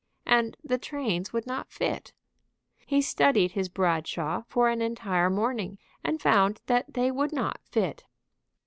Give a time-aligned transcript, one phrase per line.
[0.25, 2.11] And the trains would not fit.
[2.87, 8.05] He studied his Bradshaw for an entire morning and found that they would not fit.